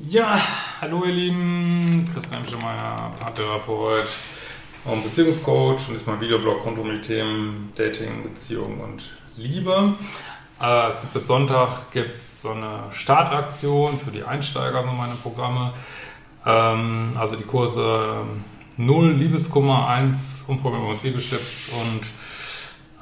[0.00, 0.40] Ja,
[0.80, 4.08] hallo ihr Lieben, Christian Schemeier, Paartherapeut
[4.84, 9.02] und Beziehungscoach und ist mein Videoblog rund um die Themen Dating, Beziehung und
[9.36, 9.94] Liebe.
[10.62, 15.72] Äh, es gibt bis Sonntag gibt's so eine Startaktion für die Einsteiger in meine Programme.
[16.46, 18.18] Ähm, also die Kurse
[18.76, 22.02] 0 Liebeskummer, 1 Unprogrammierbares Liebestipps und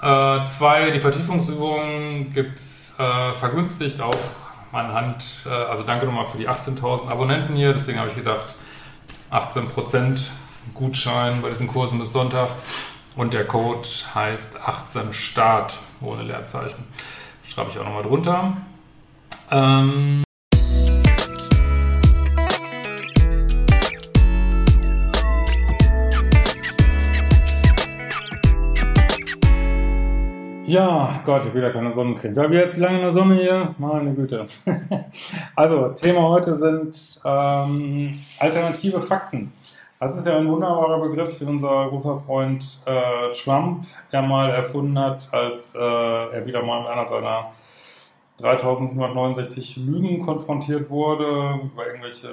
[0.01, 4.17] 2 äh, die Vertiefungsübungen gibt's äh, vergünstigt auch
[4.73, 8.55] anhand, äh, also danke nochmal für die 18.000 Abonnenten hier, deswegen habe ich gedacht
[9.31, 10.21] 18%
[10.75, 12.49] Gutschein bei diesen Kursen bis Sonntag
[13.17, 16.85] und der Code heißt 18 Start ohne Leerzeichen.
[17.49, 18.57] Schreibe ich auch nochmal drunter.
[19.51, 20.26] Ähm
[30.77, 32.37] Ja, Gott, ich habe wieder keine Sonnencreme.
[32.37, 33.75] Weil wir jetzt lange in der Sonne hier?
[33.79, 34.45] Meine Güte.
[35.57, 39.55] also, Thema heute sind ähm, alternative Fakten.
[39.99, 44.99] Das ist ja ein wunderbarer Begriff, den unser großer Freund äh, Trump ja mal erfunden
[44.99, 47.53] hat, als äh, er wieder mal mit einer seiner
[48.41, 52.29] 3769 Lügen konfrontiert wurde, über irgendwelche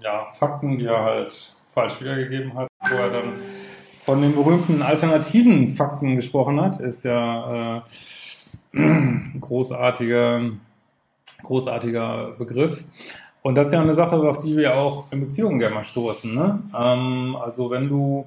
[0.00, 3.34] ja, Fakten, die er halt falsch wiedergegeben hat, wo er dann
[4.04, 7.82] von den berühmten alternativen Fakten gesprochen hat, ist ja äh,
[8.76, 10.40] ein großartiger,
[11.42, 12.84] großartiger Begriff.
[13.42, 16.34] Und das ist ja eine Sache, auf die wir auch in Beziehungen gerne mal stoßen.
[16.34, 16.62] Ne?
[16.78, 18.26] Ähm, also wenn du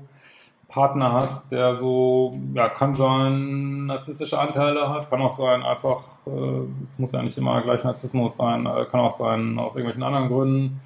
[0.67, 6.83] Partner hast, der so, ja, kann sein, narzisstische Anteile hat, kann auch sein, einfach, äh,
[6.83, 10.27] es muss ja nicht immer gleich Narzissmus sein, äh, kann auch sein, aus irgendwelchen anderen
[10.27, 10.81] Gründen,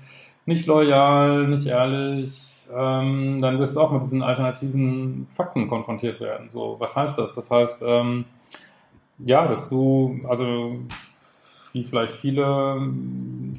[0.46, 6.50] nicht loyal, nicht ehrlich, ähm, dann wirst du auch mit diesen alternativen Fakten konfrontiert werden.
[6.50, 7.36] So, was heißt das?
[7.36, 8.26] Das heißt, ähm,
[9.20, 10.78] ja, dass du, also
[11.74, 12.82] wie vielleicht viele,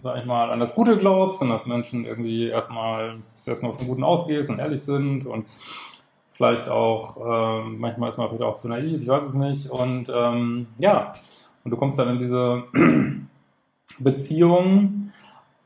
[0.03, 4.05] sag ich mal, an das Gute glaubst und dass Menschen irgendwie erstmal, erstmal vom Guten
[4.05, 5.47] ausgehst und ehrlich sind und
[6.35, 7.17] vielleicht auch,
[7.65, 9.71] ähm, manchmal ist man vielleicht auch zu naiv, ich weiß es nicht.
[9.71, 11.15] Und ähm, ja,
[11.65, 12.65] und du kommst dann in diese
[13.99, 15.13] Beziehung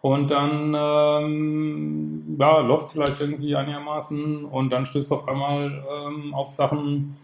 [0.06, 6.33] und dann ähm, ja, läuft es vielleicht irgendwie einigermaßen und dann stößt auf einmal ähm,
[6.33, 7.17] auf Sachen,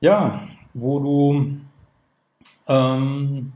[0.00, 0.40] ja,
[0.74, 1.56] wo du
[2.66, 3.52] ähm,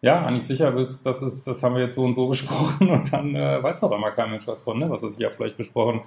[0.00, 3.12] ja, eigentlich sicher bist, das ist, das haben wir jetzt so und so besprochen und
[3.12, 4.90] dann äh, weiß auf einmal kein Mensch was von, ne?
[4.90, 6.00] Was ist ja vielleicht besprochen?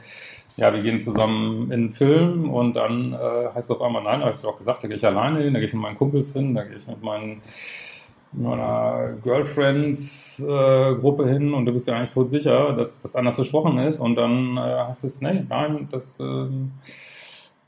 [0.57, 4.25] Ja, wir gehen zusammen in einen Film und dann äh, heißt es auf einmal, nein,
[4.25, 6.33] habe ich auch gesagt, da gehe ich alleine hin, da gehe ich mit meinen Kumpels
[6.33, 7.41] hin, da gehe ich mit meinen
[8.33, 13.77] meiner Girlfriends-Gruppe äh, hin und du bist ja eigentlich tot sicher, dass das anders versprochen
[13.79, 13.99] ist.
[13.99, 16.47] Und dann äh, hast du es, nee, nein, das äh,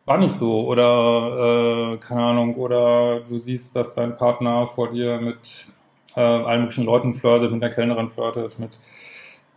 [0.05, 0.67] war nicht so.
[0.67, 5.67] Oder äh, keine Ahnung, oder du siehst, dass dein Partner vor dir mit
[6.15, 8.79] äh, allen möglichen Leuten flirtet, mit der Kellnerin flirtet, mit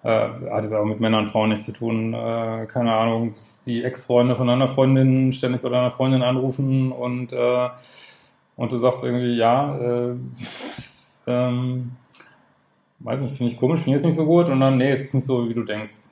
[0.02, 3.84] äh, hat es auch mit Männern und Frauen nichts zu tun, keine Ahnung, dass die
[3.84, 7.32] Ex-Freunde von deiner Freundin ständig bei deiner Freundin anrufen und
[8.56, 10.14] und du sagst irgendwie, ja, äh,
[11.26, 11.92] ähm,
[13.00, 15.02] weiß nicht, finde ich komisch, finde ich jetzt nicht so gut und dann, nee, es
[15.02, 16.08] ist nicht so, wie du denkst.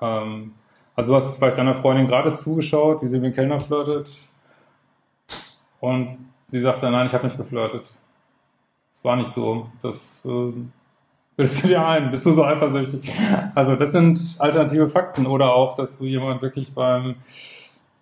[0.00, 0.52] Ähm,
[0.94, 4.10] also du hast vielleicht deiner Freundin gerade zugeschaut, wie sie mit dem Kellner flirtet
[5.80, 7.90] und sie sagt dann, nein, ich habe nicht geflirtet.
[8.90, 9.66] Es war nicht so.
[9.82, 10.52] Das äh,
[11.36, 13.10] bildest du dir ein, bist du so eifersüchtig.
[13.54, 17.16] Also das sind alternative Fakten oder auch, dass du jemand wirklich beim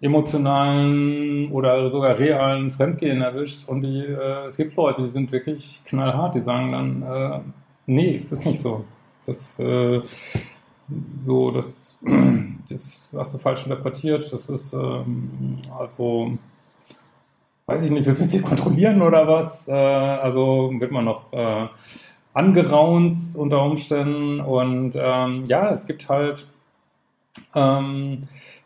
[0.03, 3.69] emotionalen oder sogar realen Fremdgehen erwischt.
[3.69, 7.41] Und die, äh, es gibt Leute, die sind wirklich knallhart, die sagen dann, äh,
[7.87, 8.85] nee, es ist nicht so.
[9.25, 10.03] Das, äh,
[11.19, 12.01] so, das,
[12.69, 14.31] das hast du falsch interpretiert.
[14.33, 16.33] Das ist, ähm, also,
[17.67, 19.69] weiß ich nicht, das wird sie kontrollieren oder was.
[19.69, 21.69] Äh, also wird man noch äh,
[22.35, 24.41] angeraunt unter Umständen.
[24.41, 26.49] Und ähm, ja, es gibt halt
[27.55, 28.19] ähm,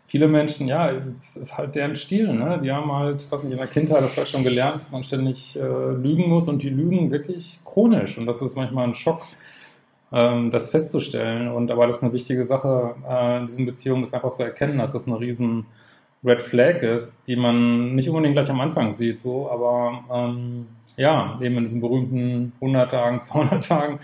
[0.06, 2.60] viele Menschen, ja, es ist halt deren Stil, ne?
[2.62, 5.56] Die haben halt, was ich in der Kindheit das vielleicht schon gelernt, dass man ständig
[5.56, 8.16] äh, lügen muss und die lügen wirklich chronisch.
[8.18, 9.22] Und das ist manchmal ein Schock,
[10.12, 11.48] ähm, das festzustellen.
[11.48, 14.78] Und aber das ist eine wichtige Sache äh, in diesen Beziehungen, ist einfach zu erkennen,
[14.78, 15.66] dass das eine riesen
[16.24, 20.66] Red Flag ist, die man nicht unbedingt gleich am Anfang sieht, so, aber ähm,
[20.96, 23.98] ja, eben in diesen berühmten 100 Tagen, 200 Tagen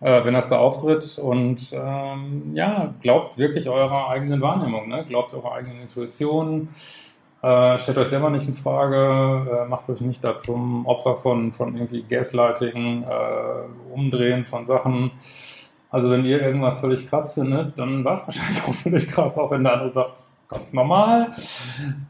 [0.00, 1.18] äh, wenn das da auftritt.
[1.18, 5.04] Und ähm, ja, glaubt wirklich eurer eigenen Wahrnehmung, ne?
[5.06, 6.68] glaubt eurer eigenen Intuition.
[7.42, 11.52] Äh, stellt euch selber nicht in Frage, äh, macht euch nicht da zum Opfer von,
[11.52, 15.12] von irgendwie Gaslighting, äh, Umdrehen von Sachen.
[15.88, 19.50] Also wenn ihr irgendwas völlig krass findet, dann war es wahrscheinlich auch völlig krass, auch
[19.50, 20.12] wenn der andere sagt,
[20.48, 21.32] ganz normal.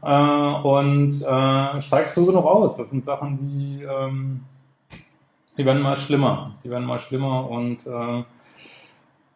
[0.01, 2.75] Äh, und äh, steigt früh genug aus.
[2.75, 4.41] Das sind Sachen, die, ähm,
[5.61, 6.55] die werden mal schlimmer.
[6.63, 8.23] Die werden mal schlimmer und äh,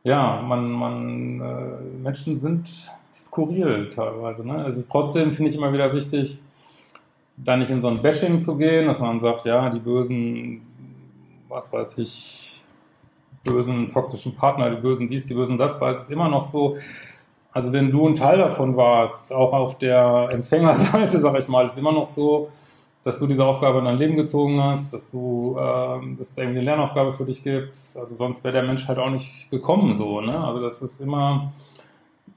[0.04, 2.68] ja, man, man, äh, Menschen sind
[3.14, 4.44] skurril teilweise.
[4.44, 4.66] Ne?
[4.66, 6.40] Es ist trotzdem, finde ich, immer wieder wichtig,
[7.38, 10.64] da nicht in so ein Bashing zu gehen, dass man sagt, ja, die bösen,
[11.48, 12.64] was weiß ich,
[13.44, 16.76] bösen toxischen Partner, die bösen dies, die bösen das, weil es ist immer noch so,
[17.52, 21.78] also wenn du ein Teil davon warst, auch auf der Empfängerseite, sage ich mal, ist
[21.78, 22.50] immer noch so,
[23.06, 26.58] dass du diese Aufgabe in dein Leben gezogen hast, dass du, äh, dass es irgendwie
[26.58, 27.78] eine Lernaufgabe für dich gibt.
[27.96, 30.22] Also sonst wäre der Mensch halt auch nicht gekommen so.
[30.22, 30.38] Ne?
[30.38, 31.54] Also das ist immer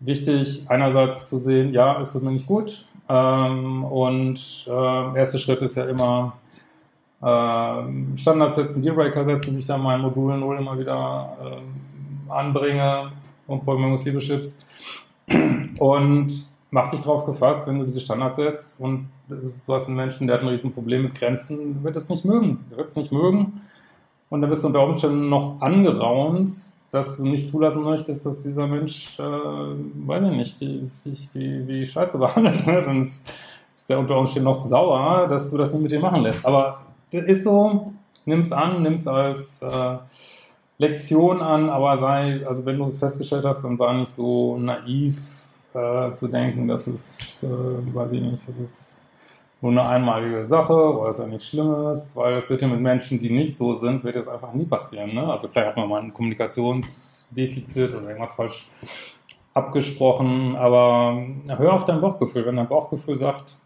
[0.00, 2.84] wichtig, einerseits zu sehen, ja, es tut mir nicht gut.
[3.08, 6.34] Ähm, und äh, erster Schritt ist ja immer
[7.22, 12.30] äh, Standards setzen, Dealbreaker setzen, wie ich da in meinen Modulen 0 immer wieder äh,
[12.30, 13.12] anbringe
[13.46, 14.54] und Programmierungsleaderships.
[15.78, 19.96] Und mach dich drauf gefasst, wenn du diese Standards setzt und ist, du hast einen
[19.96, 22.64] Menschen, der hat ein Riesenproblem mit Grenzen, wird es nicht mögen.
[22.70, 23.60] Er wird es nicht mögen.
[24.30, 26.50] Und dann bist du unter Umständen noch angeraunt,
[26.90, 31.64] dass du nicht zulassen möchtest, dass dieser Mensch, äh, weiß ich nicht, die, die, die,
[31.66, 32.66] die Scheiße behandelt.
[32.66, 32.82] Ne?
[32.82, 33.30] Dann ist,
[33.74, 36.44] ist der unter Umständen noch sauer, dass du das nicht mit dir machen lässt.
[36.44, 36.80] Aber
[37.12, 37.92] das ist so,
[38.26, 39.96] nimm es an, nimm es als äh,
[40.78, 45.18] Lektion an, aber sei, also wenn du es festgestellt hast, dann sei nicht so naiv
[45.74, 47.46] äh, zu denken, dass es, äh,
[47.94, 49.00] weiß ich nicht, das ist
[49.60, 53.18] nur eine einmalige Sache oder ist ja nichts Schlimmes, weil das wird ja mit Menschen,
[53.20, 55.14] die nicht so sind, wird das einfach nie passieren.
[55.14, 55.26] Ne?
[55.30, 58.68] Also vielleicht hat man mal ein Kommunikationsdefizit oder irgendwas falsch
[59.54, 62.46] abgesprochen, aber hör auf dein Bauchgefühl.
[62.46, 63.56] Wenn dein Bauchgefühl sagt,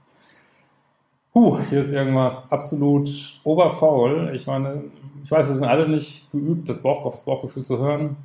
[1.34, 3.10] huh, hier ist irgendwas absolut
[3.44, 4.31] oberfaul.
[4.34, 4.84] Ich meine,
[5.22, 8.16] ich weiß, wir sind alle nicht geübt, das, Bauch, das Bauchgefühl zu hören,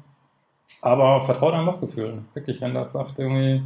[0.82, 2.24] aber vertraut deinem Bauchgefühl.
[2.34, 3.64] Wirklich, wenn das sagt irgendwie,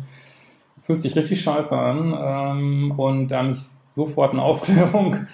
[0.76, 5.28] es fühlt sich richtig scheiße an ähm, und da nicht sofort eine Aufklärung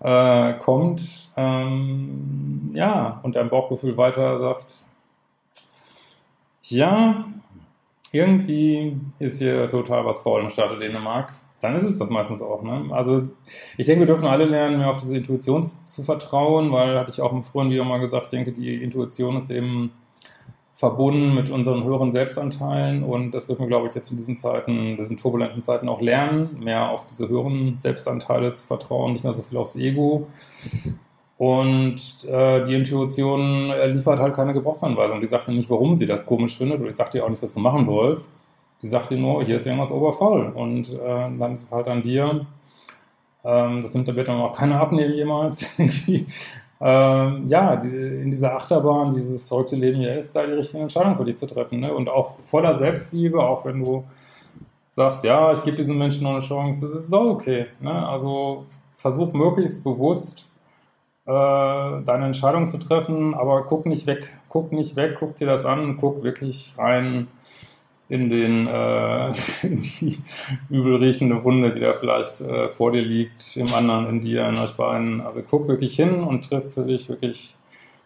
[0.00, 4.84] äh, kommt, ähm, ja, und dein Bauchgefühl weiter sagt,
[6.64, 7.24] ja,
[8.12, 11.32] irgendwie ist hier total was faul im Staate Dänemark
[11.62, 12.62] dann ist es das meistens auch.
[12.62, 12.86] Ne?
[12.90, 13.28] Also
[13.76, 17.20] ich denke, wir dürfen alle lernen, mehr auf diese Intuition zu vertrauen, weil, hatte ich
[17.20, 19.92] auch im früheren Video mal gesagt, ich denke, die Intuition ist eben
[20.82, 24.96] verbunden mit unseren höheren Selbstanteilen und das dürfen wir, glaube ich, jetzt in diesen Zeiten,
[24.96, 29.42] diesen turbulenten Zeiten auch lernen, mehr auf diese höheren Selbstanteile zu vertrauen, nicht mehr so
[29.42, 30.26] viel aufs Ego.
[31.38, 35.20] Und äh, die Intuition liefert halt keine Gebrauchsanweisung.
[35.20, 37.42] Die sagt dir nicht, warum sie das komisch findet oder die sagt dir auch nicht,
[37.42, 38.30] was du machen sollst
[38.82, 40.46] die sagt dir nur, hier ist irgendwas obervoll.
[40.54, 40.98] Und äh,
[41.38, 42.46] dann ist es halt an dir.
[43.44, 45.68] Ähm, das nimmt, der wird dann auch keiner abnehmen jemals.
[46.84, 51.16] ähm, ja, die, in dieser Achterbahn, dieses verrückte Leben hier ist, da die richtige Entscheidung
[51.16, 51.78] für dich zu treffen.
[51.78, 51.94] Ne?
[51.94, 54.04] Und auch voller Selbstliebe, auch wenn du
[54.90, 57.66] sagst, ja, ich gebe diesen Menschen noch eine Chance, das ist auch okay.
[57.80, 58.08] Ne?
[58.08, 60.48] Also versuch möglichst bewusst
[61.24, 64.28] äh, deine Entscheidung zu treffen, aber guck nicht weg.
[64.48, 67.28] Guck nicht weg, guck dir das an, guck wirklich rein
[68.12, 69.28] in den äh,
[69.62, 70.18] in die
[70.68, 74.58] übel riechende Wunde, die da vielleicht äh, vor dir liegt, im anderen, in dir, in
[74.58, 75.22] euch beiden.
[75.22, 77.56] Also guck wirklich hin und triff für dich wirklich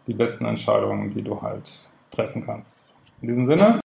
[0.07, 1.69] die besten Entscheidungen, die du halt
[2.13, 2.97] treffen kannst.
[3.21, 3.81] In diesem Sinne,